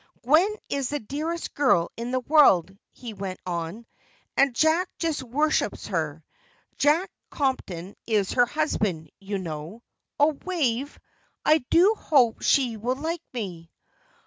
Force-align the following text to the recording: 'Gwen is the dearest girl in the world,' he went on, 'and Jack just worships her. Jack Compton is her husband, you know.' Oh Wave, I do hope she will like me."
'Gwen 0.23 0.51
is 0.67 0.89
the 0.89 0.97
dearest 0.97 1.53
girl 1.53 1.91
in 1.95 2.09
the 2.09 2.21
world,' 2.21 2.75
he 2.91 3.13
went 3.13 3.39
on, 3.45 3.85
'and 4.35 4.55
Jack 4.55 4.89
just 4.97 5.21
worships 5.21 5.85
her. 5.85 6.23
Jack 6.75 7.11
Compton 7.29 7.95
is 8.07 8.31
her 8.31 8.47
husband, 8.47 9.11
you 9.19 9.37
know.' 9.37 9.83
Oh 10.19 10.39
Wave, 10.43 10.99
I 11.45 11.59
do 11.69 11.93
hope 11.95 12.41
she 12.41 12.77
will 12.77 12.95
like 12.95 13.21
me." 13.31 13.69